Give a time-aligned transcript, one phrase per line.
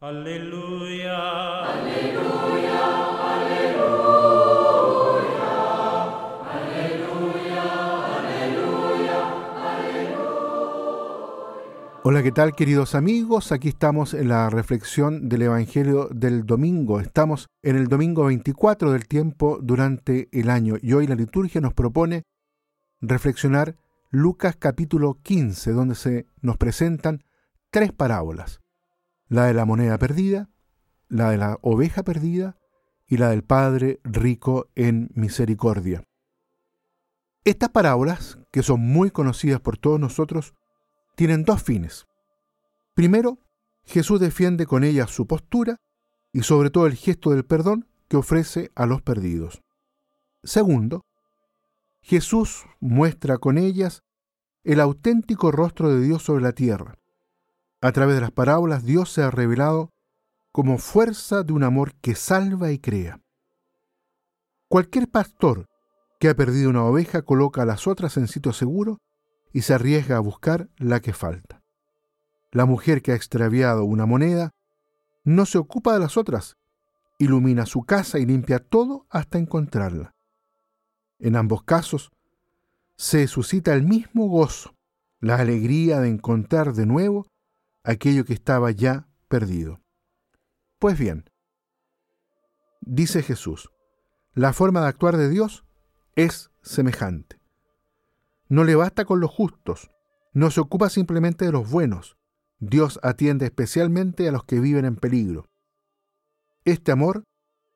[0.00, 1.64] Aleluya.
[1.64, 2.78] Aleluya,
[3.34, 3.98] aleluya,
[6.46, 7.64] aleluya,
[9.66, 10.38] aleluya.
[12.04, 13.50] Hola, ¿qué tal queridos amigos?
[13.50, 17.00] Aquí estamos en la reflexión del Evangelio del domingo.
[17.00, 21.74] Estamos en el domingo 24 del tiempo durante el año y hoy la liturgia nos
[21.74, 22.22] propone
[23.00, 23.74] reflexionar
[24.10, 27.24] Lucas capítulo 15, donde se nos presentan
[27.72, 28.60] tres parábolas.
[29.28, 30.50] La de la moneda perdida,
[31.08, 32.56] la de la oveja perdida
[33.06, 36.04] y la del Padre rico en misericordia.
[37.44, 40.54] Estas parábolas, que son muy conocidas por todos nosotros,
[41.16, 42.06] tienen dos fines.
[42.94, 43.38] Primero,
[43.84, 45.76] Jesús defiende con ellas su postura
[46.32, 49.62] y sobre todo el gesto del perdón que ofrece a los perdidos.
[50.42, 51.02] Segundo,
[52.02, 54.02] Jesús muestra con ellas
[54.64, 56.98] el auténtico rostro de Dios sobre la tierra.
[57.80, 59.90] A través de las parábolas Dios se ha revelado
[60.50, 63.20] como fuerza de un amor que salva y crea.
[64.68, 65.66] Cualquier pastor
[66.18, 68.98] que ha perdido una oveja coloca a las otras en sitio seguro
[69.52, 71.62] y se arriesga a buscar la que falta.
[72.50, 74.50] La mujer que ha extraviado una moneda
[75.22, 76.56] no se ocupa de las otras,
[77.18, 80.14] ilumina su casa y limpia todo hasta encontrarla.
[81.20, 82.10] En ambos casos,
[82.96, 84.74] se suscita el mismo gozo,
[85.20, 87.26] la alegría de encontrar de nuevo
[87.84, 89.80] aquello que estaba ya perdido.
[90.78, 91.30] Pues bien,
[92.80, 93.70] dice Jesús,
[94.34, 95.64] la forma de actuar de Dios
[96.14, 97.40] es semejante.
[98.48, 99.90] No le basta con los justos,
[100.32, 102.16] no se ocupa simplemente de los buenos,
[102.60, 105.46] Dios atiende especialmente a los que viven en peligro.
[106.64, 107.24] Este amor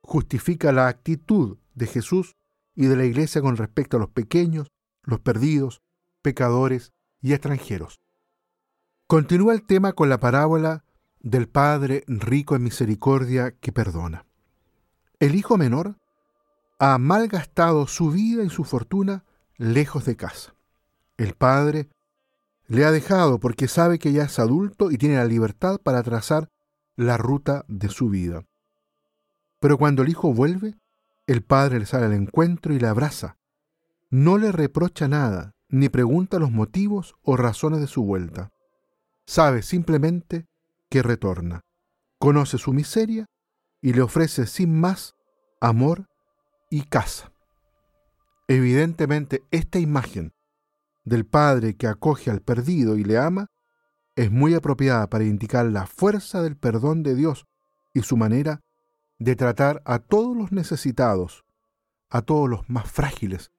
[0.01, 2.35] justifica la actitud de Jesús
[2.75, 4.69] y de la Iglesia con respecto a los pequeños,
[5.03, 5.83] los perdidos,
[6.21, 8.02] pecadores y extranjeros.
[9.13, 10.85] Continúa el tema con la parábola
[11.21, 14.25] del Padre rico en misericordia que perdona.
[15.21, 15.99] El hijo menor
[16.79, 19.27] ha malgastado su vida y su fortuna
[19.59, 20.55] lejos de casa.
[21.19, 21.91] El padre
[22.69, 26.49] le ha dejado porque sabe que ya es adulto y tiene la libertad para trazar
[26.97, 28.47] la ruta de su vida.
[29.61, 30.79] Pero cuando el hijo vuelve,
[31.27, 33.37] el padre le sale al encuentro y le abraza.
[34.09, 38.51] No le reprocha nada, ni pregunta los motivos o razones de su vuelta.
[39.27, 40.47] Sabe simplemente
[40.89, 41.63] que retorna,
[42.19, 43.27] conoce su miseria
[43.81, 45.15] y le ofrece sin más
[45.61, 46.09] amor
[46.71, 47.33] y casa.
[48.49, 50.33] Evidentemente, esta imagen
[51.05, 53.47] del Padre que acoge al perdido y le ama
[54.15, 57.47] es muy apropiada para indicar la fuerza del perdón de Dios
[57.95, 58.61] y su manera
[59.19, 61.45] de tratar a todos los necesitados,
[62.11, 63.53] a todos los más frágiles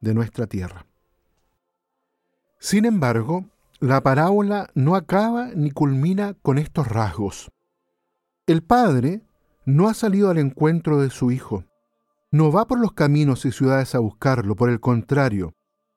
[0.00, 0.86] de nuestra tierra.
[2.58, 3.46] Sin embargo,
[3.80, 7.50] la parábola no acaba ni culmina con estos rasgos.
[8.46, 9.22] El padre
[9.64, 11.64] no ha salido al encuentro de su hijo,
[12.30, 15.54] no va por los caminos y ciudades a buscarlo, por el contrario,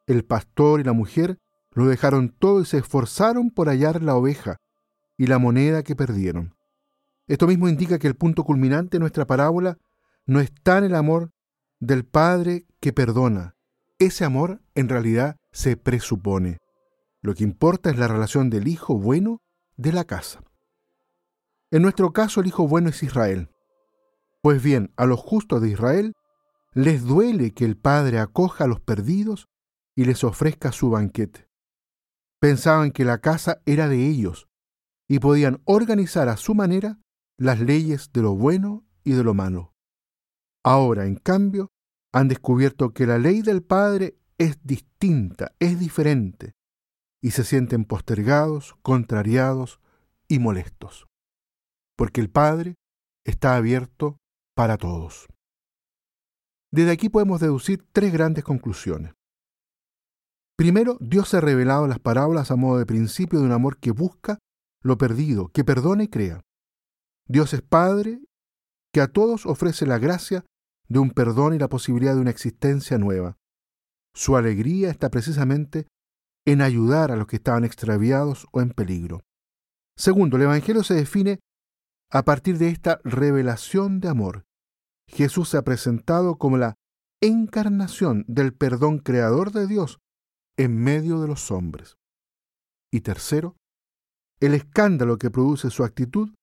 [0.08, 1.40] el pastor y la mujer
[1.74, 4.58] lo dejaron todo y se esforzaron por hallar la oveja
[5.18, 6.56] y la moneda que perdieron.
[7.28, 9.78] Esto mismo indica que el punto culminante de nuestra parábola
[10.26, 11.32] no está en el amor
[11.80, 13.56] del Padre que perdona.
[14.00, 16.63] Ese amor en realidad se presupone.
[17.24, 19.42] Lo que importa es la relación del Hijo bueno
[19.78, 20.44] de la casa.
[21.72, 23.50] En nuestro caso el Hijo bueno es Israel.
[24.42, 26.14] Pues bien, a los justos de Israel
[26.74, 29.48] les duele que el Padre acoja a los perdidos
[29.96, 31.48] y les ofrezca su banquete.
[32.42, 34.50] Pensaban que la casa era de ellos
[35.08, 37.00] y podían organizar a su manera
[37.38, 39.74] las leyes de lo bueno y de lo malo.
[40.62, 41.70] Ahora, en cambio,
[42.12, 46.54] han descubierto que la ley del Padre es distinta, es diferente,
[47.24, 49.80] y se sienten postergados, contrariados
[50.28, 51.08] y molestos,
[51.98, 52.76] porque el Padre
[53.26, 54.18] está abierto
[54.56, 55.28] para todos.
[56.70, 59.14] Desde aquí podemos deducir tres grandes conclusiones.
[60.58, 64.40] Primero, Dios ha revelado las parábolas a modo de principio de un amor que busca
[64.82, 66.42] lo perdido, que perdona y crea.
[67.28, 68.22] Dios es Padre
[68.94, 70.44] que a todos ofrece la gracia
[70.90, 73.38] de un perdón y la posibilidad de una existencia nueva.
[74.14, 75.88] Su alegría está precisamente
[76.46, 79.22] en ayudar a los que estaban extraviados o en peligro.
[79.96, 81.40] Segundo, el Evangelio se define
[82.12, 84.46] a partir de esta revelación de amor.
[85.08, 86.76] Jesús se ha presentado como la
[87.22, 90.00] encarnación del perdón creador de Dios
[90.58, 91.98] en medio de los hombres.
[92.92, 93.56] Y tercero,
[94.40, 96.34] el escándalo que produce su actitud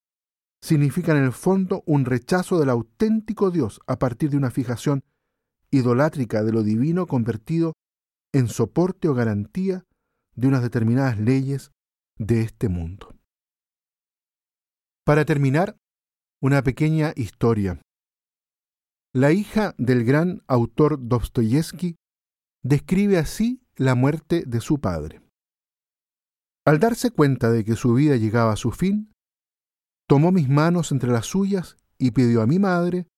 [0.63, 5.05] significa en el fondo un rechazo del auténtico Dios a partir de una fijación
[5.71, 7.75] idolátrica de lo divino convertido
[8.33, 9.85] en soporte o garantía
[10.41, 11.71] de unas determinadas leyes
[12.17, 13.15] de este mundo.
[15.05, 15.77] Para terminar,
[16.41, 17.83] una pequeña historia.
[19.13, 21.97] La hija del gran autor Dostoyevsky
[22.63, 25.21] describe así la muerte de su padre.
[26.65, 29.13] Al darse cuenta de que su vida llegaba a su fin,
[30.09, 33.09] tomó mis manos entre las suyas y pidió a mi madre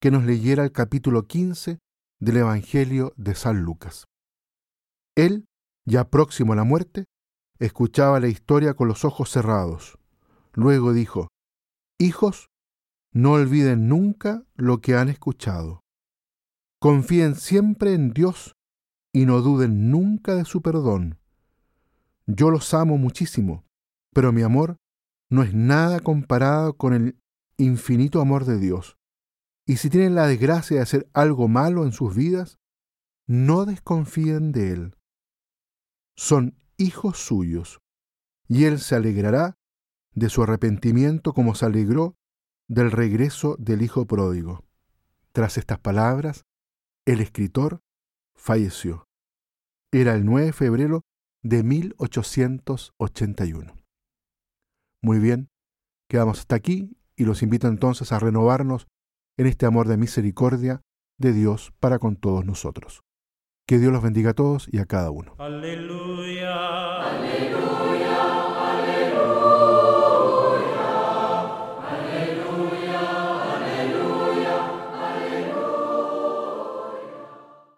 [0.00, 1.78] que nos leyera el capítulo 15
[2.20, 4.04] del Evangelio de San Lucas.
[5.16, 5.46] Él,
[5.88, 7.04] ya próximo a la muerte,
[7.58, 9.98] escuchaba la historia con los ojos cerrados.
[10.52, 11.28] Luego dijo,
[11.98, 12.48] Hijos,
[13.12, 15.80] no olviden nunca lo que han escuchado.
[16.78, 18.52] Confíen siempre en Dios
[19.12, 21.18] y no duden nunca de su perdón.
[22.26, 23.64] Yo los amo muchísimo,
[24.12, 24.76] pero mi amor
[25.30, 27.18] no es nada comparado con el
[27.56, 28.98] infinito amor de Dios.
[29.66, 32.58] Y si tienen la desgracia de hacer algo malo en sus vidas,
[33.26, 34.97] no desconfíen de Él.
[36.18, 37.80] Son hijos suyos,
[38.48, 39.56] y Él se alegrará
[40.14, 42.16] de su arrepentimiento como se alegró
[42.66, 44.64] del regreso del Hijo pródigo.
[45.30, 46.44] Tras estas palabras,
[47.06, 47.82] el escritor
[48.34, 49.06] falleció.
[49.92, 51.02] Era el 9 de febrero
[51.44, 53.76] de 1881.
[55.00, 55.50] Muy bien,
[56.10, 58.88] quedamos hasta aquí y los invito entonces a renovarnos
[59.36, 60.80] en este amor de misericordia
[61.16, 63.04] de Dios para con todos nosotros.
[63.68, 65.34] Que Dios los bendiga a todos y a cada uno.
[65.36, 67.02] Aleluya.
[67.02, 68.17] Aleluya.